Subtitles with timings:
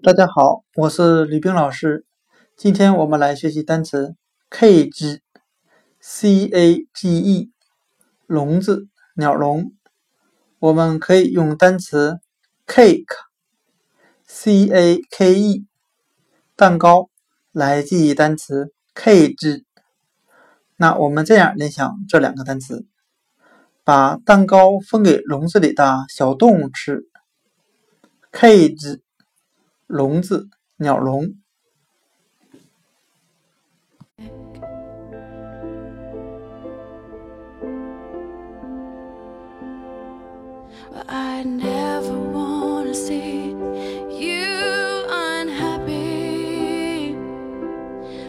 [0.00, 2.06] 大家好，我是吕冰老师。
[2.56, 4.14] 今天我们来学习单词
[4.48, 5.20] cage，c-a-g-e，
[8.28, 8.86] 笼子，
[9.16, 9.72] 鸟笼。
[10.60, 12.20] 我们可以用单词
[12.68, 13.16] cake，c-a-k-e，
[16.54, 17.10] 蛋糕
[17.50, 19.64] 来记忆单词 cage。
[20.76, 22.86] 那我们这样联想这两个单词：
[23.82, 27.08] 把蛋糕分给笼子里的小动物吃。
[28.30, 29.00] cage。
[29.88, 31.34] 笼子鸟笼。